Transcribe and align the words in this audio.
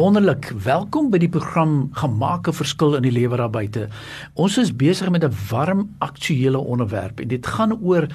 Wonderlik. 0.00 0.46
Welkom 0.64 1.10
by 1.12 1.18
die 1.20 1.28
program 1.28 1.90
Gemaak 1.92 2.48
'n 2.48 2.56
verskil 2.56 2.94
in 2.96 3.02
die 3.04 3.12
lewe 3.12 3.36
daar 3.36 3.50
buite. 3.52 3.88
Ons 4.32 4.56
is 4.56 4.72
besig 4.72 5.10
met 5.10 5.24
'n 5.24 5.36
warm 5.50 5.90
aktuële 5.98 6.58
onderwerp 6.58 7.20
en 7.20 7.28
dit 7.28 7.46
gaan 7.46 7.76
oor 7.82 8.08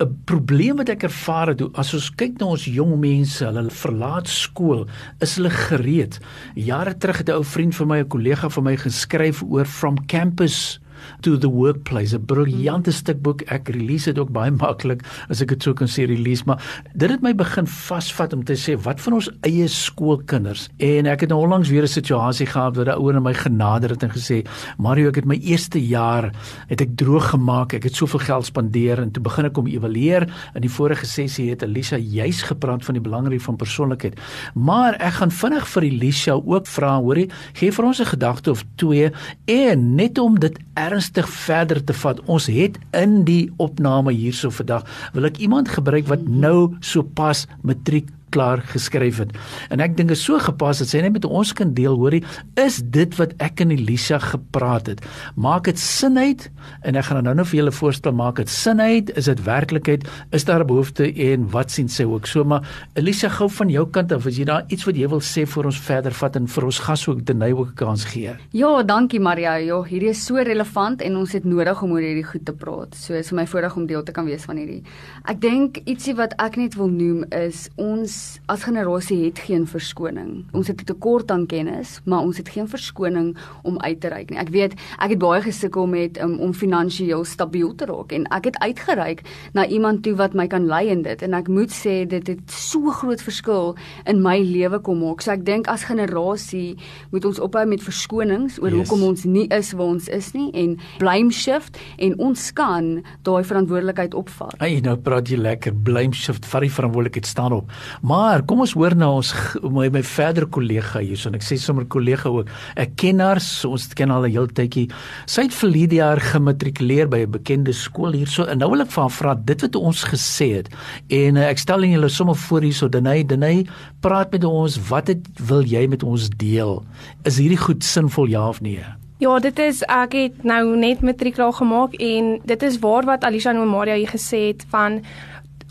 'n 0.00 0.22
probleem 0.24 0.76
wat 0.76 0.88
ek 0.88 1.02
ervaar 1.02 1.46
het 1.46 1.62
as 1.74 1.94
ons 1.94 2.10
kyk 2.10 2.38
na 2.38 2.46
ons 2.46 2.64
jong 2.64 3.00
mense, 3.00 3.44
hulle 3.44 3.70
verlaat 3.70 4.28
skool, 4.28 4.86
is 5.20 5.36
hulle 5.36 5.50
gereed. 5.50 6.20
Jare 6.54 6.96
terug 6.96 7.18
het 7.18 7.28
'n 7.28 7.32
ou 7.32 7.44
vriend 7.44 7.74
van 7.74 7.86
my, 7.86 7.98
'n 7.98 8.08
kollega 8.08 8.48
van 8.48 8.64
my 8.64 8.76
geskryf 8.76 9.42
oor 9.42 9.64
From 9.64 10.06
Campus 10.06 10.80
to 11.20 11.38
the 11.38 11.50
workplace 11.50 12.14
'n 12.16 12.24
briljante 12.26 12.90
mm. 12.90 12.96
stuk 12.96 13.22
boek 13.22 13.42
ek 13.42 13.68
release 13.68 14.04
dit 14.04 14.18
ook 14.18 14.32
baie 14.32 14.50
maklik 14.50 15.02
as 15.28 15.40
ek 15.42 15.48
dit 15.48 15.62
sou 15.62 15.74
kan 15.74 15.88
sê 15.88 16.06
release. 16.06 16.42
Maar 16.46 16.60
dit 16.94 17.10
het 17.10 17.22
my 17.22 17.34
begin 17.34 17.66
vasvat 17.66 18.32
om 18.32 18.44
te 18.44 18.54
sê 18.54 18.76
wat 18.82 19.00
van 19.00 19.12
ons 19.12 19.30
eie 19.42 19.68
skoolkinders? 19.68 20.68
En 20.78 21.06
ek 21.06 21.20
het 21.20 21.30
nou 21.30 21.40
onlangs 21.40 21.68
weer 21.68 21.82
'n 21.82 21.88
situasie 21.88 22.46
gehad 22.46 22.76
waar 22.76 22.86
'n 22.86 22.98
ouer 23.00 23.14
na 23.14 23.20
my 23.20 23.34
genader 23.34 23.90
het 23.90 24.02
en 24.02 24.10
gesê 24.10 24.46
Mario 24.78 25.08
ek 25.08 25.16
het 25.16 25.24
my 25.24 25.38
eerste 25.42 25.78
jaar 25.78 26.32
het 26.68 26.80
ek 26.80 26.96
droog 26.96 27.30
gemaak 27.30 27.74
ek 27.74 27.84
het 27.84 27.94
soveel 27.94 28.20
geld 28.20 28.44
spandeer 28.46 28.98
en 28.98 29.10
toe 29.10 29.22
begin 29.22 29.44
ek 29.44 29.58
om 29.58 29.66
evalueer. 29.66 30.28
In 30.54 30.60
die 30.60 30.70
vorige 30.70 31.06
sessie 31.06 31.50
het 31.50 31.62
Elisa 31.62 31.96
juis 31.96 32.42
gepraat 32.42 32.84
van 32.84 32.94
die 32.94 33.02
belangrikheid 33.02 33.42
van 33.42 33.56
persoonlikheid 33.56 34.20
maar 34.54 34.94
ek 35.00 35.12
gaan 35.20 35.30
vinnig 35.30 35.68
vir 35.68 35.82
Elisa 35.82 36.32
ook 36.32 36.66
vra 36.66 36.96
hoorie 37.00 37.28
gee 37.58 37.72
vir 37.72 37.84
ons 37.84 38.00
'n 38.00 38.12
gedagte 38.12 38.50
of 38.50 38.64
twee 38.76 39.10
en 39.44 39.94
net 39.94 40.18
om 40.18 40.38
dit 40.38 40.58
ernstig 40.92 41.28
verder 41.28 41.80
te 41.84 41.94
vat. 41.96 42.20
Ons 42.30 42.48
het 42.52 42.78
in 42.96 43.22
die 43.28 43.46
opname 43.62 44.12
hierso 44.12 44.52
vandag 44.52 44.84
wil 45.16 45.28
ek 45.28 45.40
iemand 45.42 45.72
gebruik 45.72 46.08
wat 46.10 46.26
nou 46.28 46.74
sopas 46.84 47.46
matriek 47.64 48.10
klaar 48.32 48.62
geskryf 48.72 49.20
het. 49.22 49.34
En 49.70 49.82
ek 49.84 49.96
dink 49.98 50.10
is 50.14 50.24
so 50.24 50.40
gepas 50.42 50.82
dat 50.82 50.90
sy 50.90 51.02
net 51.04 51.12
met 51.12 51.28
ons 51.28 51.52
kan 51.56 51.74
deel, 51.76 51.96
hoorie, 52.00 52.22
is 52.60 52.80
dit 52.94 53.16
wat 53.20 53.34
ek 53.44 53.62
en 53.64 53.74
Elisa 53.74 54.18
gepraat 54.22 54.90
het. 54.92 55.04
Maak 55.36 55.68
dit 55.70 55.78
sin 55.78 56.18
uit 56.18 56.48
en 56.82 56.98
ek 56.98 57.08
gaan 57.08 57.22
nou 57.26 57.34
nou 57.36 57.46
vir 57.48 57.60
julle 57.60 57.74
voorstel 57.74 58.16
maak 58.16 58.40
dit 58.40 58.50
sin 58.52 58.80
uit, 58.80 59.12
is 59.18 59.28
dit 59.30 59.44
werklikheid, 59.46 60.06
is 60.32 60.44
daar 60.48 60.64
'n 60.64 60.66
behoefte 60.66 61.04
en 61.30 61.48
wat 61.50 61.70
sien 61.70 61.88
sy 61.88 62.04
ook? 62.04 62.26
So 62.26 62.44
maar 62.44 62.62
Elisa 62.94 63.28
gou 63.28 63.48
van 63.48 63.68
jou 63.68 63.86
kant 63.90 64.12
af, 64.12 64.26
as 64.26 64.36
jy 64.36 64.44
daar 64.44 64.64
iets 64.68 64.84
wat 64.84 64.96
jy 64.96 65.08
wil 65.08 65.20
sê 65.20 65.46
vir 65.46 65.66
ons 65.66 65.78
verder 65.78 66.12
vat 66.12 66.36
en 66.36 66.46
vir 66.46 66.64
ons 66.64 66.78
gas 66.78 67.08
ook 67.08 67.24
Denay 67.24 67.52
ook 67.52 67.68
'n 67.68 67.74
kans 67.74 68.04
gee. 68.04 68.36
Ja, 68.52 68.82
dankie 68.82 69.20
Maria. 69.20 69.56
Ja, 69.56 69.82
hierdie 69.82 70.08
is 70.08 70.24
so 70.24 70.36
relevant 70.36 71.02
en 71.02 71.16
ons 71.16 71.32
het 71.32 71.44
nodig 71.44 71.82
om 71.82 71.92
oor 71.92 72.00
hierdie 72.00 72.24
goed 72.24 72.44
te 72.44 72.52
praat. 72.52 72.94
So 72.94 73.14
is 73.14 73.28
vir 73.28 73.36
my 73.36 73.46
voorreg 73.46 73.76
om 73.76 73.86
deel 73.86 74.02
te 74.02 74.12
kan 74.12 74.24
wees 74.24 74.44
van 74.44 74.56
hierdie. 74.56 74.82
Ek 75.24 75.40
dink 75.40 75.80
ietsie 75.84 76.14
wat 76.14 76.34
ek 76.38 76.56
net 76.56 76.74
wil 76.74 76.88
noem 76.88 77.24
is 77.30 77.68
ons 77.76 78.21
as 78.46 78.64
generasie 78.66 79.24
het 79.24 79.38
geen 79.46 79.66
verskoning. 79.66 80.44
Ons 80.52 80.68
het 80.68 80.80
'n 80.80 80.84
tekort 80.84 81.30
aan 81.30 81.46
kennis, 81.46 82.00
maar 82.04 82.20
ons 82.20 82.36
het 82.36 82.48
geen 82.48 82.68
verskoning 82.68 83.36
om 83.62 83.78
uit 83.78 84.00
te 84.00 84.08
reik 84.08 84.30
nie. 84.30 84.38
Ek 84.38 84.48
weet 84.48 84.72
ek 84.98 85.10
het 85.10 85.18
baie 85.18 85.42
gesukkel 85.42 85.86
met 85.86 86.20
um, 86.20 86.38
om 86.38 86.52
finansiëel 86.54 87.24
stabiel 87.24 87.74
te 87.74 87.86
raak 87.86 88.12
en 88.12 88.26
ek 88.26 88.44
het 88.44 88.58
uitgereik 88.58 89.22
na 89.52 89.66
iemand 89.66 90.02
toe 90.02 90.14
wat 90.14 90.34
my 90.34 90.46
kan 90.46 90.66
lei 90.66 90.88
in 90.88 91.02
dit 91.02 91.22
en 91.22 91.34
ek 91.34 91.48
moet 91.48 91.70
sê 91.70 92.06
dit 92.06 92.26
het 92.26 92.50
so 92.50 92.90
groot 92.90 93.22
verskil 93.22 93.76
in 94.06 94.22
my 94.22 94.38
lewe 94.38 94.78
kom 94.80 94.98
maak. 94.98 95.20
So 95.20 95.30
ek 95.30 95.44
dink 95.44 95.68
as 95.68 95.84
generasie 95.84 96.76
moet 97.10 97.24
ons 97.24 97.38
ophou 97.38 97.66
met 97.66 97.82
verskonings 97.82 98.58
oor 98.60 98.70
yes. 98.70 98.78
hoekom 98.78 99.02
ons 99.08 99.24
nie 99.24 99.46
is 99.48 99.72
waar 99.72 99.86
ons 99.86 100.08
is 100.08 100.32
nie 100.32 100.50
en 100.52 100.78
blame 100.98 101.32
shift 101.32 101.78
en 101.98 102.18
ons 102.18 102.52
kan 102.52 103.02
daai 103.22 103.44
verantwoordelikheid 103.44 104.14
opvat. 104.14 104.54
Hey, 104.58 104.80
nou 104.80 104.96
praat 104.96 105.28
jy 105.28 105.36
lekker 105.36 105.74
blame 105.74 106.14
shift, 106.14 106.46
vat 106.46 106.60
die 106.60 106.70
verantwoordelikheid 106.70 107.26
staan 107.26 107.52
op. 107.52 107.70
Maar 108.02 108.11
kom 108.44 108.60
ons 108.60 108.74
hoor 108.76 108.92
nou 108.98 109.08
ons 109.20 109.30
my, 109.62 109.86
my 109.94 110.02
verder 110.04 110.44
kollega 110.52 111.00
hier, 111.00 111.16
so 111.16 111.30
ek 111.32 111.44
sê 111.46 111.56
sommer 111.60 111.86
kollega 111.88 112.28
ook. 112.28 112.50
Ek 112.76 112.92
ken 113.00 113.22
haar, 113.24 113.40
so 113.40 113.70
ons 113.72 113.86
ken 113.96 114.12
al 114.12 114.26
'n 114.26 114.34
heel 114.34 114.48
tydjie. 114.52 114.90
Sy 115.26 115.46
het 115.46 115.54
die 115.88 115.96
jaar 115.96 116.20
gematrikuleer 116.20 117.08
by 117.08 117.24
'n 117.24 117.30
bekende 117.30 117.72
skool 117.72 118.12
hierso 118.12 118.44
en 118.44 118.58
nou 118.58 118.70
wil 118.70 118.82
ek 118.82 118.90
vir 118.90 119.02
haar 119.02 119.16
vra 119.16 119.34
dit 119.34 119.62
wat 119.62 119.76
ons 119.76 120.04
gesê 120.04 120.48
het. 120.58 120.68
En 121.08 121.36
uh, 121.36 121.48
ek 121.48 121.58
stel 121.58 121.84
julle 121.84 122.08
sommer 122.08 122.36
voor 122.36 122.60
hierso 122.60 122.88
Denay, 122.88 123.24
Denay, 123.24 123.66
praat 124.00 124.32
met 124.32 124.44
ons, 124.44 124.76
wat 124.90 125.08
het 125.08 125.24
wil 125.40 125.62
jy 125.62 125.86
met 125.88 126.02
ons 126.02 126.28
deel? 126.28 126.84
Is 127.24 127.38
hierdie 127.38 127.56
goed 127.56 127.82
sinvol 127.82 128.28
ja 128.28 128.48
of 128.48 128.60
nee? 128.60 128.84
Ja, 129.22 129.38
dit 129.38 129.58
is 129.58 129.82
ek 129.86 130.12
het 130.12 130.42
nou 130.42 130.76
net 130.76 131.00
matriek 131.00 131.34
klaar 131.34 131.54
gemaak 131.54 131.94
en 131.94 132.40
dit 132.44 132.62
is 132.62 132.78
waar 132.82 133.04
wat 133.06 133.24
Alisha 133.24 133.54
en 133.54 133.68
Maria 133.70 133.94
hier 133.94 134.10
gesê 134.10 134.48
het 134.50 134.64
van 134.68 135.00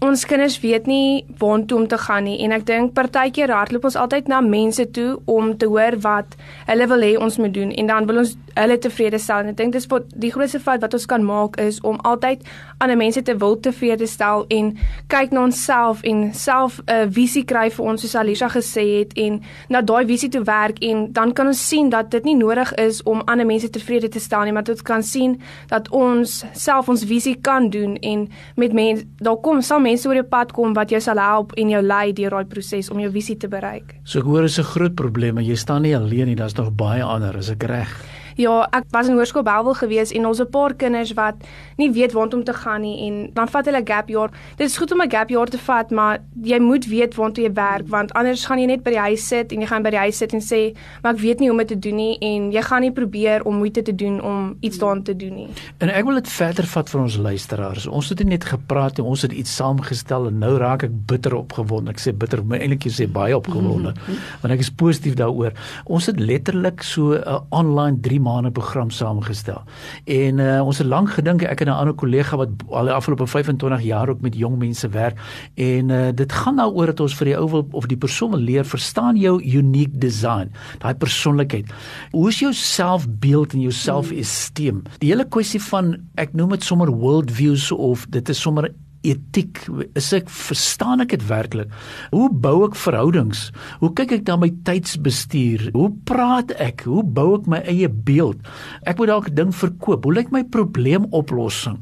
ons 0.01 0.23
kinders 0.25 0.55
weet 0.63 0.87
nie 0.89 1.25
waartoe 1.37 1.77
om 1.77 1.87
te 1.87 1.97
gaan 2.01 2.25
nie 2.25 2.39
en 2.41 2.55
ek 2.55 2.63
dink 2.65 2.93
partykeer 2.97 3.51
hardloop 3.53 3.83
ons 3.85 3.97
altyd 4.01 4.31
na 4.31 4.39
mense 4.41 4.81
toe 4.97 5.19
om 5.29 5.51
te 5.61 5.67
hoor 5.69 5.99
wat 6.01 6.33
hulle 6.65 6.87
wil 6.89 7.05
hê 7.05 7.11
ons 7.21 7.37
moet 7.37 7.53
doen 7.53 7.69
en 7.69 7.91
dan 7.91 8.07
wil 8.09 8.23
ons 8.23 8.31
hulle 8.55 8.77
tevrede 8.81 9.19
stel 9.21 9.43
en 9.43 9.51
ek 9.51 9.59
dink 9.59 9.75
dis 9.75 9.85
wat 9.91 10.07
die 10.23 10.31
grootste 10.33 10.59
fout 10.63 10.81
wat 10.81 10.95
ons 10.97 11.05
kan 11.05 11.21
maak 11.25 11.59
is 11.61 11.77
om 11.85 11.99
altyd 12.07 12.41
ander 12.81 12.97
mense 12.97 13.21
te 13.27 13.35
wil 13.43 13.59
tevrede 13.61 14.07
stel 14.09 14.47
en 14.49 14.71
kyk 15.13 15.35
na 15.35 15.43
onsself 15.45 16.01
en 16.11 16.23
self 16.33 16.79
'n 16.81 16.89
uh, 16.89 17.05
visie 17.05 17.45
kry 17.45 17.69
vir 17.69 17.85
ons 17.85 18.01
soos 18.01 18.15
Alisha 18.15 18.49
gesê 18.49 18.85
het 18.97 19.13
en 19.17 19.41
na 19.69 19.81
daai 19.81 20.05
visie 20.09 20.29
toe 20.29 20.43
werk 20.43 20.81
en 20.81 21.13
dan 21.13 21.33
kan 21.33 21.47
ons 21.47 21.61
sien 21.69 21.89
dat 21.89 22.09
dit 22.11 22.23
nie 22.23 22.35
nodig 22.35 22.73
is 22.73 23.03
om 23.03 23.21
ander 23.27 23.45
mense 23.45 23.69
tevrede 23.69 24.09
te 24.09 24.19
stel 24.19 24.43
nie 24.43 24.51
maar 24.51 24.63
dit 24.63 24.81
kan 24.81 25.03
sien 25.03 25.37
dat 25.67 25.89
ons 25.89 26.43
self 26.53 26.89
ons 26.89 27.03
visie 27.03 27.37
kan 27.41 27.69
doen 27.69 27.95
en 28.01 28.29
met 28.55 28.73
mense 28.73 29.05
daar 29.21 29.37
kom 29.37 29.61
sal 29.61 29.79
mense 29.91 30.07
oor 30.07 30.21
jou 30.21 30.27
pad 30.27 30.53
kom 30.55 30.75
wat 30.77 30.93
jou 30.93 31.01
sal 31.03 31.19
help 31.21 31.55
en 31.59 31.75
jou 31.75 31.81
lei 31.83 32.13
deur 32.15 32.37
daai 32.37 32.49
proses 32.51 32.91
om 32.93 32.99
jou 33.03 33.11
visie 33.11 33.37
te 33.39 33.49
bereik. 33.51 33.97
So 34.05 34.19
ek 34.19 34.29
hoor 34.29 34.47
is 34.47 34.59
'n 34.59 34.71
groot 34.73 34.95
probleem 34.95 35.37
en 35.37 35.45
jy 35.45 35.55
staan 35.55 35.83
nie 35.83 35.95
alleen 35.95 36.27
nie, 36.27 36.35
daar's 36.35 36.57
nog 36.57 36.71
baie 36.71 37.03
ander, 37.03 37.35
is 37.37 37.49
ek 37.49 37.63
reg? 37.63 38.20
Ja, 38.41 38.63
ek 38.73 38.87
was 38.95 39.09
in 39.09 39.17
Hoërskool 39.19 39.43
Belwel 39.45 39.75
gewees 39.77 40.11
en 40.17 40.25
ons 40.25 40.39
'n 40.41 40.49
paar 40.49 40.73
kinders 40.73 41.13
wat 41.13 41.35
nie 41.77 41.91
weet 41.91 42.13
waantoe 42.13 42.39
om 42.39 42.45
te 42.45 42.53
gaan 42.53 42.81
nie 42.81 43.07
en 43.07 43.29
dan 43.33 43.47
vat 43.47 43.65
hulle 43.65 43.81
gap 43.85 44.09
jaar. 44.09 44.31
Dit 44.57 44.67
is 44.67 44.77
goed 44.77 44.91
om 44.91 45.01
'n 45.01 45.11
gap 45.11 45.29
jaar 45.29 45.47
te 45.47 45.57
vat, 45.57 45.91
maar 45.91 46.19
jy 46.41 46.59
moet 46.59 46.85
weet 46.85 47.15
waantoe 47.15 47.43
jy 47.43 47.53
werk 47.53 47.87
want 47.87 48.13
anders 48.13 48.45
gaan 48.45 48.59
jy 48.59 48.65
net 48.65 48.83
by 48.83 48.89
die 48.89 48.99
huis 48.99 49.27
sit 49.27 49.51
en 49.51 49.59
jy 49.59 49.67
gaan 49.67 49.83
by 49.83 49.89
die 49.89 49.97
huis 49.97 50.17
sit 50.17 50.33
en 50.33 50.41
sê, 50.41 50.75
"Maar 51.01 51.13
ek 51.13 51.19
weet 51.19 51.39
nie 51.39 51.49
hoe 51.49 51.59
om 51.59 51.65
dit 51.65 51.67
te 51.67 51.79
doen 51.79 51.95
nie" 51.95 52.17
en 52.19 52.51
jy 52.51 52.61
gaan 52.61 52.81
nie 52.81 52.91
probeer 52.91 53.43
om 53.43 53.55
moeite 53.55 53.81
te 53.81 53.95
doen 53.95 54.21
om 54.21 54.57
iets 54.59 54.77
daaraan 54.77 55.03
te 55.03 55.15
doen 55.15 55.35
nie. 55.35 55.47
En 55.77 55.89
ek 55.89 56.05
wil 56.05 56.15
dit 56.15 56.27
verder 56.27 56.65
vat 56.65 56.89
vir 56.89 57.01
ons 57.01 57.17
luisteraars. 57.17 57.87
Ons 57.87 58.09
het 58.09 58.23
net 58.23 58.45
gepraat 58.45 58.97
en 58.97 59.05
ons 59.05 59.21
het 59.21 59.31
iets 59.31 59.55
saamgestel 59.55 60.27
en 60.27 60.37
nou 60.37 60.57
raak 60.57 60.83
ek 60.83 60.91
bitter 61.05 61.35
opgewonde. 61.35 61.91
Ek 61.91 61.99
sê 61.99 62.17
bitter, 62.17 62.43
maar 62.45 62.59
eintlik 62.59 62.83
jy 62.83 62.91
sê 62.91 63.11
baie 63.11 63.37
opgewonde. 63.37 63.89
Mm 63.89 64.03
-hmm. 64.05 64.17
Want 64.41 64.53
ek 64.53 64.59
is 64.59 64.69
positief 64.69 65.13
daaroor. 65.13 65.51
Ons 65.85 66.05
het 66.05 66.19
letterlik 66.19 66.81
so 66.83 67.13
'n 67.13 67.41
online 67.49 67.99
3 68.01 68.19
maande 68.31 68.51
program 68.55 68.89
saamgestel. 68.89 69.61
En 70.05 70.39
uh, 70.39 70.65
ons 70.65 70.77
het 70.77 70.87
lank 70.87 71.11
gedink 71.17 71.43
ek 71.43 71.61
en 71.61 71.67
'n 71.67 71.79
ander 71.83 71.95
kollega 71.95 72.37
wat 72.37 72.49
al 72.69 72.89
die 72.89 72.95
afgelope 72.95 73.27
25 73.27 73.81
jaar 73.83 74.09
ook 74.09 74.21
met 74.21 74.35
jong 74.35 74.57
mense 74.57 74.87
werk 74.89 75.19
en 75.55 75.89
uh, 75.89 76.09
dit 76.15 76.31
gaan 76.31 76.55
daaroor 76.55 76.85
dat 76.85 76.99
ons 76.99 77.15
vir 77.15 77.25
die 77.25 77.37
ou 77.37 77.49
wil 77.49 77.67
of 77.71 77.85
die 77.85 77.97
persoon 77.97 78.31
wil 78.31 78.39
leer 78.39 78.65
verstaan 78.65 79.17
jou 79.17 79.41
unique 79.41 79.97
design, 79.97 80.51
daai 80.79 80.95
persoonlikheid. 80.95 81.71
Hoe 82.11 82.27
is 82.29 82.39
jou 82.39 82.53
selfbeeld 82.53 83.53
en 83.53 83.61
jou 83.61 83.73
selfesteem? 83.73 84.83
Die 84.99 85.11
hele 85.11 85.25
kwessie 85.25 85.61
van 85.61 85.95
ek 86.15 86.33
noem 86.33 86.55
dit 86.55 86.63
sommer 86.63 86.91
world 86.91 87.31
views 87.31 87.71
of 87.71 88.05
dit 88.09 88.29
is 88.29 88.41
sommer 88.41 88.71
etiek 89.07 89.63
is 89.97 90.11
ek 90.13 90.29
verstaan 90.29 91.01
ek 91.03 91.15
dit 91.15 91.23
werklik? 91.29 91.71
Hoe 92.13 92.29
bou 92.29 92.61
ek 92.67 92.77
verhoudings? 92.77 93.47
Hoe 93.81 93.91
kyk 93.97 94.13
ek 94.19 94.27
na 94.29 94.37
my 94.43 94.51
tydsbestuur? 94.67 95.69
Hoe 95.75 95.89
praat 96.07 96.53
ek? 96.61 96.85
Hoe 96.89 97.03
bou 97.03 97.33
ek 97.39 97.49
my 97.49 97.61
eie 97.69 97.89
beeld? 97.89 98.41
Ek 98.85 99.01
moet 99.01 99.11
dalk 99.11 99.29
ding 99.37 99.53
verkoop. 99.55 100.05
Hoe 100.05 100.13
lyk 100.13 100.31
my 100.33 100.43
probleemoplossing? 100.53 101.79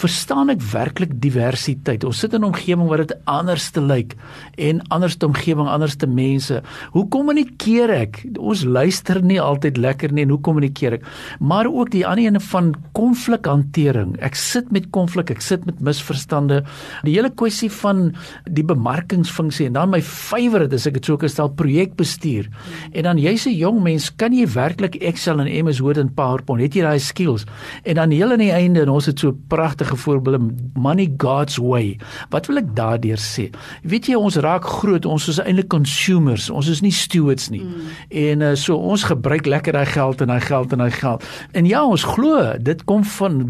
Verstaan 0.00 0.52
ek 0.54 0.64
werklik 0.72 1.14
diversiteit? 1.22 2.06
Ons 2.08 2.22
sit 2.24 2.32
in 2.32 2.42
'n 2.42 2.52
omgewing 2.52 2.88
waar 2.88 3.04
dit 3.04 3.14
anders 3.26 3.70
te 3.70 3.80
lyk 3.80 4.16
en 4.56 4.80
anders 4.88 5.16
te 5.16 5.26
omgewing 5.26 5.68
anders 5.68 5.96
te 5.96 6.06
mense. 6.06 6.62
Hoe 6.92 7.08
kommunikeer 7.08 7.90
ek? 7.90 8.24
Ons 8.38 8.64
luister 8.64 9.22
nie 9.22 9.40
altyd 9.40 9.76
lekker 9.76 10.12
nie 10.12 10.22
en 10.22 10.30
hoe 10.30 10.40
kommunikeer 10.40 10.92
ek? 10.92 11.04
Maar 11.40 11.66
ook 11.66 11.90
die 11.90 12.06
ander 12.06 12.24
ene 12.24 12.40
van 12.40 12.74
konflikhantering. 12.92 14.16
Ek 14.20 14.34
sit 14.34 14.72
met 14.72 14.90
konflik 14.90 15.30
ek 15.30 15.40
sit 15.40 15.66
met 15.66 15.80
misverstande 15.80 16.61
die 17.06 17.14
hele 17.16 17.30
kwessie 17.30 17.70
van 17.70 18.12
die 18.50 18.64
bemarkingsfunksie 18.66 19.66
en 19.66 19.78
dan 19.78 19.92
my 19.92 20.02
favourite 20.02 20.74
is 20.74 20.86
ek 20.86 20.98
dit 21.00 21.10
so 21.10 21.16
kan 21.20 21.30
stel 21.32 21.52
projekbestuur. 21.58 22.48
En 22.92 23.08
dan 23.08 23.18
jy's 23.18 23.46
'n 23.46 23.56
jong 23.56 23.82
mens, 23.82 24.10
kan 24.16 24.32
jy 24.32 24.46
werklik 24.46 24.96
Excel 25.00 25.40
en 25.40 25.64
MS 25.64 25.80
Word 25.80 25.98
en 25.98 26.14
PowerPoint? 26.14 26.62
Het 26.62 26.74
jy 26.74 26.82
daai 26.82 26.98
skills? 26.98 27.44
En 27.84 27.94
dan 27.94 28.10
heel 28.10 28.32
aan 28.32 28.38
die 28.38 28.52
einde 28.52 28.80
en 28.80 28.88
ons 28.88 29.06
het 29.06 29.18
so 29.18 29.36
pragtige 29.48 29.96
voorbeelde 29.96 30.40
money 30.74 31.12
God's 31.16 31.56
way. 31.56 31.98
Wat 32.30 32.46
wil 32.46 32.56
ek 32.56 32.74
daardeur 32.76 33.18
sê? 33.18 33.50
Weet 33.82 34.06
jy 34.06 34.14
ons 34.14 34.36
raak 34.36 34.64
groot, 34.64 35.04
ons 35.06 35.28
is 35.28 35.38
eintlik 35.38 35.68
consumers. 35.68 36.50
Ons 36.50 36.68
is 36.68 36.80
nie 36.80 36.92
stewards 36.92 37.50
nie. 37.50 37.62
Mm. 37.62 37.90
En 38.08 38.40
uh, 38.40 38.54
so 38.54 38.76
ons 38.76 39.04
gebruik 39.04 39.46
lekker 39.46 39.72
daai 39.72 39.86
geld 39.86 40.20
en 40.20 40.32
daai 40.32 40.40
geld 40.40 40.72
en 40.72 40.78
daai 40.78 40.90
geld. 40.90 41.24
En 41.52 41.66
ja, 41.66 41.84
ons 41.84 42.04
glo 42.14 42.52
dit 42.58 42.84
kom 42.84 43.04
van 43.18 43.40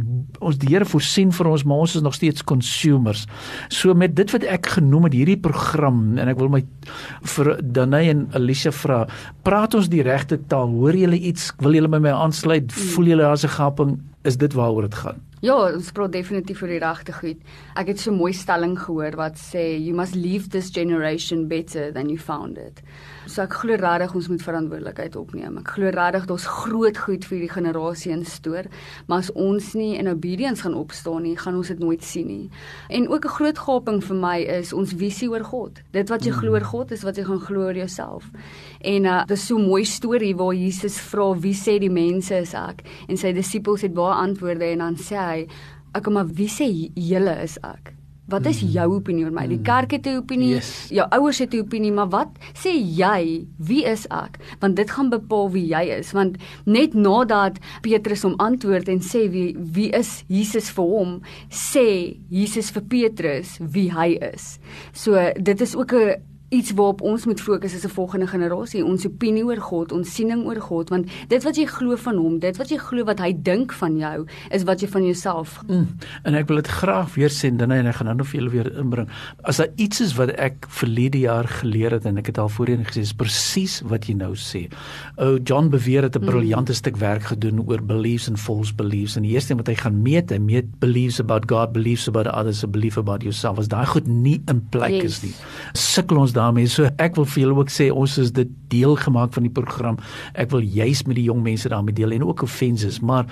ons 0.41 0.59
die 0.59 0.73
Here 0.73 0.87
voorsien 0.89 1.33
vir 1.37 1.51
ons, 1.51 1.65
maar 1.69 1.85
ons 1.85 1.97
is 1.99 2.05
nog 2.05 2.15
steeds 2.17 2.45
consumers. 3.03 3.27
So 3.69 3.95
met 3.95 4.15
dit 4.17 4.31
wat 4.33 4.45
ek 4.45 4.67
genoem 4.79 5.09
het 5.09 5.17
hierdie 5.17 5.41
program 5.41 6.19
en 6.19 6.29
ek 6.29 6.39
wil 6.39 6.51
my 6.53 6.63
vir 7.35 7.57
Danai 7.63 8.09
en 8.11 8.29
Alicia 8.35 8.73
vra, 8.73 9.07
praat 9.43 9.75
ons 9.75 9.89
die 9.89 10.03
regte 10.03 10.39
taal? 10.49 10.71
Hoor 10.71 10.97
julle 10.97 11.19
iets? 11.19 11.53
Wil 11.61 11.75
julle 11.81 11.91
by 11.91 12.01
my 12.03 12.15
aansluit? 12.15 12.71
Mm. 12.71 12.95
Voel 12.95 13.13
julle 13.13 13.23
daar's 13.23 13.45
'n 13.45 13.57
gaping? 13.57 14.01
Is 14.25 14.37
dit 14.37 14.53
waaroor 14.53 14.83
dit 14.83 14.95
gaan? 14.95 15.21
Ja, 15.43 15.57
ons 15.75 15.91
praat 15.91 16.13
definitief 16.13 16.61
vir 16.61 16.69
die 16.69 16.79
regte 16.79 17.13
goed. 17.13 17.39
Ek 17.75 17.89
het 17.89 17.99
so 17.99 18.13
'n 18.13 18.17
mooi 18.17 18.33
stelling 18.33 18.79
gehoor 18.79 19.17
wat 19.17 19.35
sê 19.35 19.77
you 19.77 19.93
must 19.93 20.15
leave 20.15 20.49
this 20.51 20.71
generation 20.71 21.49
better 21.49 21.93
than 21.93 22.09
you 22.09 22.19
found 22.19 22.59
it. 22.59 22.81
So 23.27 23.45
ek 23.45 23.55
glo 23.61 23.77
regtig 23.79 24.15
ons 24.19 24.29
moet 24.33 24.43
verantwoordelikheid 24.43 25.17
opneem. 25.17 25.59
Ek 25.61 25.75
glo 25.77 25.91
regtig 25.95 26.25
daar's 26.27 26.47
groot 26.51 26.99
goed 27.05 27.27
vir 27.29 27.39
die 27.45 27.51
generasie 27.53 28.11
instoor, 28.15 28.67
maar 29.07 29.23
as 29.23 29.31
ons 29.39 29.73
nie 29.79 29.95
in 30.01 30.11
obedience 30.11 30.65
gaan 30.65 30.75
opstaan 30.75 31.23
nie, 31.23 31.37
gaan 31.39 31.57
ons 31.61 31.71
dit 31.71 31.79
nooit 31.79 32.03
sien 32.03 32.27
nie. 32.27 32.51
En 32.91 33.09
ook 33.09 33.25
'n 33.25 33.35
groot 33.39 33.59
gaping 33.59 34.03
vir 34.03 34.17
my 34.17 34.39
is 34.39 34.73
ons 34.73 34.93
visie 34.93 35.31
oor 35.31 35.45
God. 35.45 35.81
Dit 35.93 36.09
wat 36.09 36.25
jy 36.25 36.33
glo 36.33 36.53
oor 36.53 36.65
God 36.65 36.91
is 36.93 37.03
wat 37.03 37.17
jy 37.17 37.25
gaan 37.25 37.41
glo 37.41 37.61
oor 37.67 37.77
jouself. 37.77 38.31
En 38.81 39.05
uh 39.05 39.25
dis 39.27 39.47
so 39.47 39.57
'n 39.57 39.67
mooi 39.67 39.85
storie 39.85 40.35
waar 40.37 40.55
Jesus 40.55 40.99
vra 40.99 41.33
wie 41.35 41.55
sê 41.55 41.79
die 41.79 41.91
mense 41.91 42.35
is 42.35 42.55
ek 42.55 42.83
en 43.09 43.17
sy 43.17 43.33
disippels 43.33 43.83
het 43.83 43.95
baie 43.95 44.15
antwoorde 44.15 44.65
en 44.65 44.79
dan 44.79 44.97
sê 44.97 45.17
hy 45.17 45.47
ek 45.95 46.11
maar 46.11 46.27
wie 46.27 46.49
sê 46.49 46.91
julle 46.95 47.43
is 47.43 47.59
ek? 47.63 48.02
Wat 48.31 48.47
is 48.47 48.61
jou 48.63 48.87
opinie 48.95 49.25
oor 49.27 49.33
my? 49.35 49.47
Die 49.51 49.59
kerk 49.67 49.91
het 49.93 50.07
'n 50.07 50.17
opinie, 50.23 50.55
Yes. 50.55 50.89
jou 50.91 51.07
ouers 51.11 51.39
het 51.39 51.55
'n 51.55 51.59
opinie, 51.61 51.93
maar 51.93 52.09
wat 52.09 52.29
sê 52.55 52.71
jy? 52.73 53.47
Wie 53.59 53.85
is 53.85 54.07
ek? 54.11 54.39
Want 54.61 54.77
dit 54.77 54.91
gaan 54.91 55.11
bepaal 55.11 55.51
wie 55.51 55.67
jy 55.67 55.99
is. 55.99 56.13
Want 56.13 56.37
net 56.65 56.95
nadat 56.95 57.59
Petrus 57.83 58.23
hom 58.23 58.35
antwoord 58.39 58.89
en 58.89 59.01
sê 59.01 59.29
wie 59.31 59.57
wie 59.59 59.91
is 59.91 60.25
Jesus 60.29 60.71
vir 60.71 60.85
hom, 60.85 61.21
sê 61.51 62.17
Jesus 62.31 62.71
vir 62.71 62.83
Petrus 62.83 63.59
wie 63.61 63.91
hy 63.91 64.19
is. 64.35 64.59
So 64.93 65.33
dit 65.43 65.61
is 65.61 65.75
ook 65.77 65.93
'n 65.93 66.15
iets 66.53 66.73
waarop 66.77 67.01
ons 67.01 67.25
moet 67.27 67.41
fokus 67.41 67.75
as 67.75 67.85
'n 67.85 67.89
volgende 67.97 68.27
generasie, 68.27 68.85
ons 68.85 69.07
opinie 69.07 69.45
oor 69.45 69.57
God, 69.61 69.93
ons 69.93 70.15
siening 70.15 70.45
oor 70.45 70.61
God, 70.61 70.91
want 70.91 71.09
dit 71.29 71.43
wat 71.45 71.57
jy 71.57 71.67
glo 71.67 71.97
van 71.97 72.17
hom, 72.17 72.39
dit 72.39 72.57
wat 72.57 72.69
jy 72.69 72.77
glo 72.77 73.05
wat 73.05 73.19
hy 73.19 73.33
dink 73.33 73.73
van 73.73 73.97
jou, 73.99 74.27
is 74.51 74.63
wat 74.65 74.81
jy 74.81 74.89
van 74.89 75.05
jouself 75.05 75.61
Mm. 75.69 75.87
En 76.25 76.35
ek 76.35 76.49
wil 76.49 76.57
dit 76.57 76.69
graag 76.69 77.15
weer 77.15 77.29
sê 77.31 77.51
Danai 77.57 77.79
en 77.79 77.87
ek 77.87 77.95
gaan 77.95 78.07
nou 78.07 78.17
nog 78.17 78.27
vir 78.29 78.41
julle 78.41 78.51
weer 78.51 78.79
inbring. 78.79 79.09
As 79.45 79.57
daar 79.57 79.69
iets 79.77 80.01
is 80.01 80.15
wat 80.15 80.31
ek 80.39 80.67
verlede 80.69 81.19
jaar 81.19 81.45
geleer 81.49 81.91
het 81.91 82.05
en 82.07 82.19
ek 82.19 82.27
het 82.27 82.39
al 82.39 82.49
voorheen 82.49 82.85
gesê, 82.85 83.01
is 83.01 83.13
presies 83.13 83.81
wat 83.85 84.07
jy 84.07 84.15
nou 84.15 84.35
sê. 84.35 84.69
Ou 85.17 85.39
John 85.39 85.69
Bevere 85.71 86.03
het 86.03 86.17
'n 86.17 86.25
briljante 86.27 86.75
stuk 86.75 86.97
werk 86.97 87.23
gedoen 87.23 87.61
oor 87.67 87.83
beliefs 87.83 88.29
en 88.29 88.37
false 88.37 88.75
beliefs. 88.75 89.17
En 89.17 89.23
die 89.23 89.33
eerste 89.33 89.49
ding 89.55 89.59
wat 89.59 89.69
hy 89.69 89.75
gaan 89.75 90.03
meet, 90.03 90.31
hy 90.31 90.39
meet 90.39 90.79
beliefs 90.79 91.21
about 91.21 91.51
God, 91.51 91.73
beliefs 91.73 92.09
about 92.09 92.27
others, 92.27 92.63
a 92.65 92.67
belief 92.67 92.97
about 92.97 93.23
yourself. 93.23 93.59
As 93.59 93.69
daai 93.69 93.87
goed 93.87 94.07
nie 94.07 94.43
in 94.49 94.61
plek 94.71 94.91
Yes. 94.91 95.03
is 95.05 95.23
nie, 95.23 95.35
sukkel 95.73 96.19
ons 96.19 96.33
daarmee. 96.43 96.69
So 96.71 96.91
ek 97.03 97.17
wil 97.19 97.29
vir 97.31 97.45
julle 97.47 97.59
ook 97.63 97.73
sê 97.73 97.89
ons 97.95 98.19
is 98.21 98.35
dit 98.35 98.51
deel 98.73 98.97
gemaak 99.01 99.35
van 99.37 99.47
die 99.47 99.55
program. 99.55 100.01
Ek 100.35 100.51
wil 100.53 100.65
juis 100.67 101.07
met 101.09 101.19
die 101.19 101.29
jong 101.31 101.43
mense 101.45 101.71
daarmee 101.73 101.97
deel 101.97 102.19
en 102.19 102.27
ook 102.29 102.45
offenses, 102.49 103.01
maar 103.01 103.31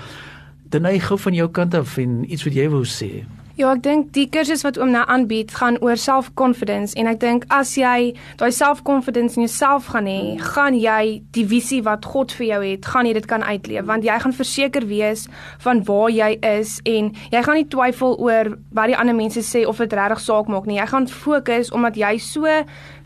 Danai 0.71 1.01
gou 1.03 1.17
van 1.19 1.35
jou 1.35 1.49
kant 1.51 1.75
af 1.75 1.97
en 1.99 2.21
iets 2.31 2.45
wat 2.47 2.55
jy 2.55 2.69
wou 2.71 2.85
sê. 2.87 3.25
Ja, 3.61 3.75
ek 3.77 3.83
dink 3.85 4.07
die 4.17 4.23
kursus 4.33 4.63
wat 4.65 4.79
oom 4.81 4.89
nou 4.95 5.03
aanbied 5.13 5.51
gaan 5.53 5.75
oor 5.85 5.99
self-confidence 6.01 6.95
en 6.97 7.11
ek 7.11 7.19
dink 7.21 7.43
as 7.53 7.75
jy 7.77 8.15
daai 8.41 8.49
self-confidence 8.57 9.37
in 9.37 9.45
jouself 9.45 9.91
gaan 9.93 10.07
hê, 10.09 10.39
gaan 10.41 10.79
jy 10.81 11.19
die 11.37 11.45
visie 11.51 11.83
wat 11.85 12.07
God 12.09 12.33
vir 12.39 12.47
jou 12.47 12.61
het, 12.63 12.87
gaan 12.89 13.05
jy 13.05 13.13
dit 13.19 13.27
kan 13.29 13.45
uitleef 13.45 13.85
want 13.91 14.07
jy 14.09 14.15
gaan 14.23 14.33
verseker 14.39 14.87
wees 14.89 15.27
van 15.67 15.83
waar 15.85 16.09
jy 16.09 16.31
is 16.41 16.79
en 16.89 17.11
jy 17.35 17.43
gaan 17.45 17.61
nie 17.61 17.67
twyfel 17.75 18.17
oor 18.17 18.49
wat 18.79 18.89
die 18.95 18.97
ander 18.97 19.19
mense 19.19 19.45
sê 19.45 19.67
of 19.69 19.83
dit 19.85 19.93
regtig 19.99 20.23
saak 20.25 20.49
maak 20.49 20.65
nie. 20.71 20.79
Jy 20.79 20.87
gaan 20.95 21.11
fokus 21.13 21.69
omdat 21.77 22.01
jy 22.01 22.15
so 22.31 22.55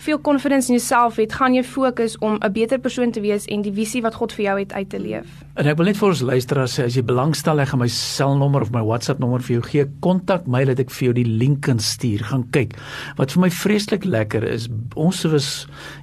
veel 0.06 0.22
confidence 0.22 0.70
in 0.70 0.78
jouself 0.78 1.18
het, 1.18 1.34
gaan 1.34 1.58
jy 1.58 1.66
fokus 1.66 2.14
om 2.22 2.38
'n 2.38 2.52
beter 2.54 2.78
persoon 2.78 3.10
te 3.10 3.24
wees 3.26 3.50
en 3.50 3.66
die 3.66 3.74
visie 3.74 4.06
wat 4.06 4.14
God 4.14 4.30
vir 4.38 4.44
jou 4.44 4.58
het 4.60 4.72
uit 4.72 4.90
te 4.90 5.02
leef. 5.02 5.43
En 5.54 5.68
ek 5.70 5.76
wil 5.78 5.86
net 5.86 5.98
vir 6.00 6.08
ons 6.08 6.20
luisteraars 6.26 6.72
sê 6.74 6.84
as 6.88 6.96
jy 6.98 7.02
belangstel, 7.06 7.60
ek 7.62 7.68
gaan 7.70 7.78
my 7.84 7.86
selnommer 7.86 8.64
of 8.64 8.72
my 8.74 8.80
WhatsApp 8.82 9.20
nommer 9.22 9.42
vir 9.46 9.52
jou 9.54 9.64
gee. 9.68 9.84
Kontak 10.02 10.48
my 10.50 10.64
dat 10.66 10.80
ek 10.82 10.90
vir 10.90 11.04
jou 11.06 11.12
die 11.14 11.26
link 11.30 11.60
kan 11.68 11.78
stuur. 11.78 12.24
Gaan 12.26 12.42
kyk. 12.50 12.72
Wat 13.20 13.30
vir 13.30 13.44
my 13.44 13.50
vreeslik 13.54 14.02
lekker 14.02 14.42
is, 14.48 14.66
ons 14.98 15.20
was 15.30 15.50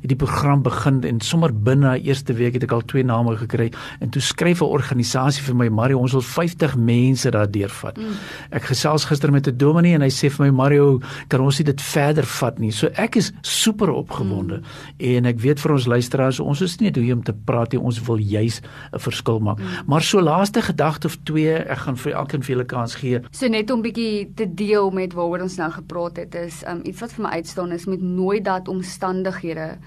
die 0.08 0.16
program 0.16 0.64
begin 0.64 1.02
en 1.10 1.20
sommer 1.20 1.52
binne 1.52 1.98
die 2.00 2.08
eerste 2.08 2.32
week 2.38 2.56
het 2.56 2.64
ek 2.64 2.76
al 2.78 2.86
twee 2.88 3.04
name 3.04 3.34
gekry 3.42 3.68
en 4.00 4.14
toe 4.16 4.24
skryf 4.24 4.62
'n 4.64 4.72
organisasie 4.72 5.44
vir 5.44 5.56
my, 5.56 5.68
Mario, 5.68 6.00
ons 6.00 6.16
wil 6.16 6.24
50 6.24 6.78
mense 6.80 7.28
daardeur 7.28 7.70
vat. 7.70 7.98
Mm. 7.98 8.16
Ek 8.52 8.72
gesels 8.72 9.04
gister 9.04 9.32
met 9.32 9.48
'n 9.48 9.58
dominee 9.58 9.96
en 9.96 10.02
hy 10.02 10.12
sê 10.12 10.32
vir 10.32 10.46
my, 10.46 10.52
Mario, 10.52 11.02
kan 11.28 11.42
ons 11.42 11.60
nie 11.60 11.66
dit 11.66 11.82
verder 11.82 12.24
vat 12.24 12.58
nie. 12.60 12.72
So 12.72 12.88
ek 12.96 13.18
is 13.18 13.34
super 13.42 13.92
opgewonde 13.92 14.64
mm. 14.64 14.66
en 15.00 15.26
ek 15.26 15.40
weet 15.40 15.60
vir 15.60 15.72
ons 15.74 15.88
luisteraars, 15.88 16.40
ons 16.40 16.62
is 16.62 16.80
nie 16.80 16.88
net 16.88 16.96
hier 16.96 17.16
om 17.16 17.24
te 17.24 17.34
praat 17.34 17.74
nie, 17.74 17.82
ons 17.82 18.00
wil 18.08 18.18
juis 18.18 18.62
'n 18.94 19.00
verskil 19.00 19.41
maak. 19.42 19.60
Mm. 19.60 19.88
Maar 19.92 20.02
so 20.02 20.22
laaste 20.22 20.62
gedagte 20.62 21.08
of 21.08 21.18
twee, 21.24 21.56
ek 21.56 21.86
gaan 21.86 21.98
vir 21.98 22.14
elkeen 22.14 22.46
vir 22.46 22.56
julle 22.56 22.68
kans 22.70 22.96
gee. 22.96 23.22
So 23.32 23.48
net 23.48 23.72
om 23.72 23.82
bietjie 23.82 24.32
te 24.36 24.48
deel 24.48 24.92
met 24.92 25.14
waaroor 25.18 25.48
ons 25.48 25.58
nou 25.62 25.72
gepraat 25.72 26.18
het 26.18 26.36
is 26.36 26.64
um, 26.68 26.82
iets 26.84 27.02
wat 27.02 27.18
vir 27.18 27.26
my 27.28 27.36
uitstaan 27.42 27.72
is 27.72 27.86
met 27.86 28.02
nooit 28.02 28.46
dat 28.46 28.68
omstandighede 28.68 29.78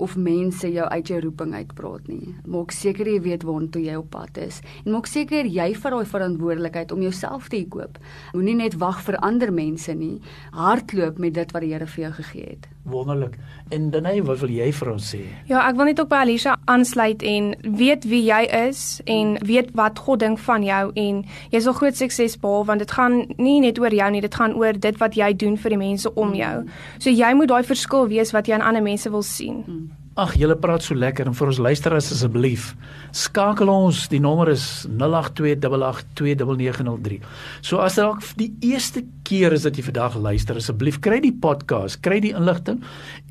of 0.00 0.16
mense 0.16 0.72
jou 0.72 0.86
uit 0.88 1.08
jou 1.08 1.20
roeping 1.20 1.54
uitpraat 1.54 2.08
nie. 2.08 2.34
Maak 2.48 2.72
seker 2.74 3.08
jy 3.08 3.20
weet 3.24 3.44
waartoe 3.46 3.82
jy 3.84 3.96
op 4.00 4.10
pad 4.14 4.40
is 4.40 4.60
en 4.84 4.94
maak 4.94 5.08
seker 5.10 5.48
jy 5.48 5.70
vat 5.76 5.96
daai 5.96 6.12
verantwoordelikheid 6.14 6.94
om 6.94 7.04
jouself 7.04 7.50
te 7.52 7.60
ekoop. 7.60 8.00
Moenie 8.34 8.56
net 8.62 8.78
wag 8.80 9.02
vir 9.06 9.20
ander 9.26 9.52
mense 9.52 9.94
nie. 9.94 10.18
Hardloop 10.56 11.20
met 11.20 11.36
dit 11.36 11.52
wat 11.54 11.66
die 11.66 11.72
Here 11.74 11.86
vir 11.86 12.04
jou 12.06 12.12
gegee 12.16 12.46
het. 12.48 12.70
Wonderlik. 12.82 13.38
En 13.68 13.90
dan 13.90 14.02
nee, 14.02 14.22
wat 14.22 14.38
wil 14.38 14.48
jy 14.48 14.72
vir 14.72 14.92
ons 14.92 15.12
sê? 15.12 15.18
Ja, 15.50 15.68
ek 15.68 15.76
wil 15.76 15.84
net 15.90 16.00
ook 16.00 16.08
by 16.08 16.16
Alicia 16.24 16.56
aansluit 16.64 17.22
en 17.22 17.54
weet 17.76 18.04
wie 18.08 18.24
jy 18.24 18.46
is 18.56 19.00
en 19.04 19.36
weet 19.44 19.68
wat 19.76 19.98
God 20.00 20.20
dink 20.24 20.38
van 20.46 20.62
jou 20.64 20.92
en 20.94 21.24
jy 21.52 21.60
sal 21.60 21.72
groot 21.76 21.96
sukses 21.96 22.40
behaal 22.40 22.64
want 22.70 22.80
dit 22.80 22.90
gaan 22.96 23.26
nie 23.36 23.60
net 23.60 23.78
oor 23.78 23.94
jou 23.94 24.10
nie, 24.10 24.20
dit 24.24 24.34
gaan 24.34 24.54
oor 24.56 24.72
dit 24.72 24.96
wat 25.02 25.14
jy 25.14 25.32
doen 25.36 25.56
vir 25.60 25.70
die 25.76 25.84
mense 25.84 26.14
om 26.14 26.34
jou. 26.34 26.64
So 26.98 27.10
jy 27.12 27.34
moet 27.36 27.48
daai 27.52 27.64
verskil 27.68 28.08
wees 28.08 28.32
wat 28.32 28.46
jy 28.48 28.54
aan 28.56 28.68
ander 28.72 28.84
mense 28.84 29.10
wil 29.12 29.22
sien. 29.28 29.90
Ag, 30.20 30.34
julle 30.40 30.56
praat 30.58 30.82
so 30.82 30.94
lekker 30.98 31.26
en 31.30 31.36
vir 31.36 31.46
ons 31.52 31.60
luisteraars 31.62 32.12
asseblief, 32.12 32.74
skakel 33.14 33.68
ons. 33.70 34.08
Die 34.10 34.20
nommer 34.20 34.48
is 34.52 34.86
0828829903. 34.90 37.20
So 37.62 37.78
as 37.84 37.94
dalk 38.00 38.20
die 38.40 38.50
eerste 38.72 39.04
keer 39.30 39.54
is 39.54 39.62
dat 39.62 39.76
jy 39.78 39.84
vandag 39.86 40.16
luister, 40.18 40.58
asseblief 40.58 40.98
kry 41.04 41.20
die 41.22 41.34
podcast, 41.44 42.00
kry 42.02 42.18
die 42.24 42.32
inligting 42.34 42.80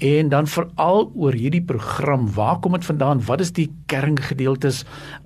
en 0.06 0.30
dan 0.32 0.48
veral 0.48 1.10
oor 1.12 1.36
hierdie 1.36 1.64
program. 1.66 2.30
Waar 2.38 2.62
kom 2.64 2.78
dit 2.78 2.88
vandaan? 2.88 3.24
Wat 3.28 3.44
is 3.44 3.52
die 3.58 3.68
kerngedeeltes? 3.92 4.86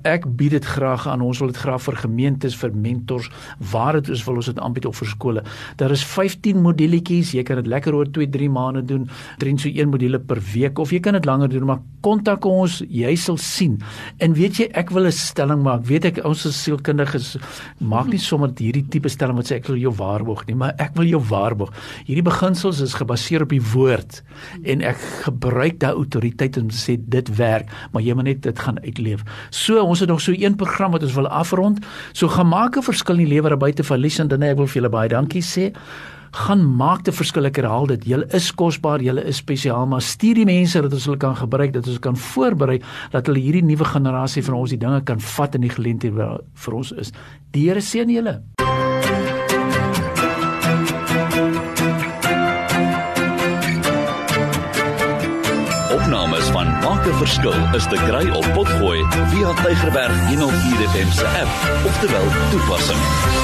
Ek 0.10 0.26
bied 0.40 0.56
dit 0.56 0.66
graag 0.66 1.06
aan. 1.10 1.22
Ons 1.22 1.44
wil 1.44 1.52
dit 1.54 1.62
graag 1.62 1.84
vir 1.86 2.00
gemeentes, 2.02 2.58
vir 2.58 2.74
mentors, 2.74 3.30
waar 3.72 4.00
dit 4.00 4.10
is 4.16 4.24
wil 4.26 4.42
ons 4.42 4.50
dit 4.50 4.62
aanbied 4.66 4.88
op 4.90 4.98
vir 4.98 5.12
skole. 5.12 5.44
Daar 5.78 5.94
is 5.94 6.06
15 6.10 6.64
moduletjies. 6.66 7.36
Jy 7.38 7.46
kan 7.46 7.62
dit 7.62 7.70
lekker 7.70 7.94
oor 7.94 8.10
2-3 8.10 8.50
maande 8.54 8.82
doen. 8.90 9.06
Drie 9.42 9.54
so 9.62 9.70
een 9.70 9.92
module 9.94 10.20
per 10.20 10.42
week 10.54 10.80
of 10.82 10.92
jy 10.92 11.00
kan 11.04 11.14
dit 11.14 11.28
langer 11.30 11.52
doen, 11.54 11.68
maar 11.70 11.84
kontak 12.04 12.46
ons, 12.50 12.82
jy 12.90 13.14
sal 13.20 13.38
sien. 13.38 13.78
En 14.24 14.34
weet 14.34 14.58
jy, 14.60 14.68
ek 14.74 14.90
wil 14.92 15.06
'n 15.06 15.12
stelling 15.12 15.62
maak. 15.64 15.86
Weet 15.86 16.06
ek 16.06 16.26
ons 16.26 16.46
as 16.46 16.64
sielkundiges 16.64 17.38
maak 17.80 18.08
nie 18.08 18.18
sommer 18.18 18.50
hierdie 18.50 18.86
tipe 18.90 19.10
stelling 19.10 19.38
wat 19.38 19.46
sê 19.52 19.56
ek 19.56 19.68
wil 19.68 19.78
jou 19.78 19.94
waarborg 19.94 20.48
nie, 20.48 20.56
maar 20.64 20.78
ek 20.80 20.96
wil 20.96 21.10
jou 21.10 21.22
waarborg. 21.28 21.74
Hierdie 22.08 22.26
beginsels 22.26 22.80
is 22.84 22.96
gebaseer 22.96 23.44
op 23.44 23.52
die 23.52 23.62
woord 23.74 24.22
en 24.64 24.86
ek 24.86 25.02
gebruik 25.26 25.82
daai 25.84 25.92
autoriteit 25.92 26.60
om 26.62 26.72
te 26.72 26.80
sê 26.80 26.96
dit 26.98 27.34
werk, 27.40 27.72
maar 27.92 28.06
jy 28.06 28.16
moet 28.16 28.32
net 28.32 28.42
dit 28.48 28.64
gaan 28.66 28.80
uitleef. 28.86 29.26
So 29.52 29.84
ons 29.84 30.04
het 30.04 30.12
nog 30.12 30.24
so 30.24 30.32
een 30.32 30.56
program 30.60 30.96
wat 30.96 31.04
ons 31.04 31.18
wil 31.20 31.28
afrond. 31.28 31.84
So 32.14 32.32
gaan 32.32 32.48
maak 32.48 32.78
'n 32.78 32.88
verskil 32.88 33.20
in 33.20 33.26
die 33.28 33.34
lewe 33.36 33.50
daar 33.50 33.58
buite 33.58 33.84
van 33.84 34.00
Lies 34.00 34.20
en 34.20 34.28
Dine. 34.28 34.52
Ek 34.52 34.58
wil 34.58 34.68
vir 34.68 34.82
julle 34.82 34.90
baie 34.90 35.10
dankie 35.10 35.42
sê 35.42 35.74
gaan 36.34 36.64
maak 36.66 37.08
'n 37.08 37.14
verskil 37.14 37.46
ek 37.46 37.58
herhaal 37.58 37.86
dit 37.88 38.06
julle 38.06 38.26
is 38.34 38.52
kosbaar 38.52 39.02
julle 39.02 39.24
is 39.24 39.38
spesiaal 39.38 39.86
maar 39.86 40.02
stuur 40.02 40.34
die 40.34 40.46
mense 40.46 40.82
dat 40.82 40.94
ons 40.94 41.06
hulle 41.06 41.18
kan 41.18 41.36
gebruik 41.36 41.74
dat 41.74 41.88
ons 41.88 42.00
kan 42.00 42.18
voorberei 42.18 42.82
dat 43.12 43.28
hulle 43.28 43.40
hierdie 43.40 43.64
nuwe 43.64 43.86
generasie 43.86 44.44
van 44.44 44.54
ons 44.54 44.70
die 44.70 44.80
dinge 44.80 45.04
kan 45.04 45.20
vat 45.20 45.56
in 45.56 45.62
die 45.62 45.70
geleenthede 45.70 46.16
wat 46.16 46.42
vir 46.66 46.74
ons 46.74 46.92
is 46.92 47.14
die 47.52 47.70
Here 47.70 47.82
seën 47.82 48.10
julle 48.10 48.63
Verskil 57.12 57.76
is 57.76 57.84
te 57.84 57.96
kry 57.96 58.30
op 58.30 58.48
Potgooi 58.54 59.06
via 59.34 59.54
Tygerberg 59.54 60.28
104 60.28 60.90
FM 60.90 61.12
se 61.12 61.28
app 61.28 61.86
of 61.86 62.00
te 62.00 62.12
wel 62.12 62.28
toepassing. 62.52 63.43